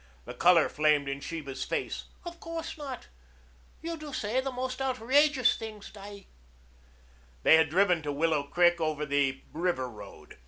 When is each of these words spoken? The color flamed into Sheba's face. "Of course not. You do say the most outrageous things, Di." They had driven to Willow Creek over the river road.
The 0.25 0.33
color 0.33 0.67
flamed 0.67 1.07
into 1.07 1.27
Sheba's 1.27 1.63
face. 1.63 2.05
"Of 2.25 2.39
course 2.39 2.75
not. 2.75 3.09
You 3.83 3.97
do 3.97 4.13
say 4.13 4.41
the 4.41 4.51
most 4.51 4.81
outrageous 4.81 5.55
things, 5.55 5.91
Di." 5.91 6.25
They 7.43 7.55
had 7.57 7.69
driven 7.69 8.01
to 8.01 8.11
Willow 8.11 8.41
Creek 8.47 8.81
over 8.81 9.05
the 9.05 9.43
river 9.53 9.87
road. 9.87 10.39